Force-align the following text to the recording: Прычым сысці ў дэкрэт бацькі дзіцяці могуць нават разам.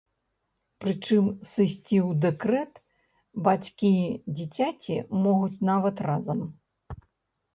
Прычым 0.83 1.25
сысці 1.49 1.97
ў 2.07 2.15
дэкрэт 2.23 2.73
бацькі 3.47 3.91
дзіцяці 4.39 4.95
могуць 5.27 5.63
нават 5.71 5.97
разам. 6.07 6.39